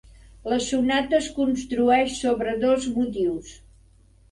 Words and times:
La 0.53 0.57
sonata 0.67 1.15
es 1.17 1.27
construeix 1.35 2.17
sobre 2.23 2.57
dos 2.67 2.91
motius. 2.99 3.55